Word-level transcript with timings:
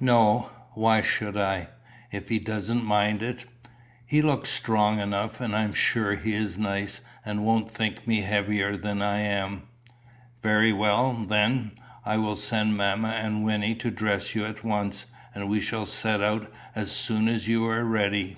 "No. 0.00 0.50
Why 0.74 1.02
should 1.02 1.36
I, 1.36 1.68
if 2.10 2.30
he 2.30 2.40
doesn't 2.40 2.82
mind 2.84 3.22
it? 3.22 3.44
He 4.04 4.20
looks 4.22 4.50
strong 4.50 4.98
enough; 4.98 5.40
and 5.40 5.54
I 5.54 5.62
am 5.62 5.72
sure 5.72 6.16
he 6.16 6.34
is 6.34 6.58
nice, 6.58 7.00
and 7.24 7.44
won't 7.44 7.70
think 7.70 8.04
me 8.04 8.22
heavier 8.22 8.76
than 8.76 9.00
I 9.02 9.20
am." 9.20 9.68
"Very 10.42 10.72
well, 10.72 11.12
then. 11.12 11.70
I 12.04 12.16
will 12.16 12.34
send 12.34 12.76
mamma 12.76 13.20
and 13.22 13.44
Wynnie 13.44 13.76
to 13.76 13.92
dress 13.92 14.34
you 14.34 14.44
at 14.46 14.64
once; 14.64 15.06
and 15.32 15.48
we 15.48 15.60
shall 15.60 15.86
set 15.86 16.20
out 16.20 16.50
as 16.74 16.90
soon 16.90 17.28
as 17.28 17.46
you 17.46 17.64
are 17.66 17.84
ready." 17.84 18.36